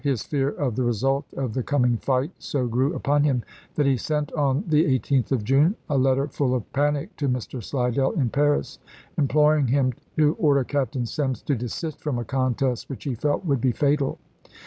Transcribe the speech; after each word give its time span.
His 0.03 0.23
fear 0.23 0.49
of 0.49 0.75
the 0.75 0.81
result 0.83 1.31
of 1.33 1.53
the 1.53 1.61
coming 1.61 1.97
fight 1.97 2.31
so 2.39 2.65
grew 2.65 2.95
upon 2.95 3.21
him 3.23 3.43
that 3.75 3.85
he 3.85 3.97
sent 3.97 4.33
on 4.33 4.63
the 4.67 4.85
18th 4.97 5.31
of 5.31 5.43
June 5.43 5.75
a 5.91 5.95
letter 5.99 6.27
full 6.27 6.55
of 6.55 6.73
panic 6.73 7.15
to 7.17 7.29
Mr. 7.29 7.63
Slidell 7.63 8.09
in 8.13 8.29
Paris, 8.31 8.79
imploring 9.15 9.67
him 9.67 9.93
to 10.17 10.33
order 10.39 10.63
Captain 10.63 11.05
Semmes 11.05 11.43
to 11.43 11.53
desist 11.53 11.99
from 12.01 12.17
a 12.17 12.25
contest 12.25 12.89
which 12.89 13.03
he 13.03 13.13
felt 13.13 13.45
would 13.45 13.61
be 13.61 13.73
fatal. 13.73 14.17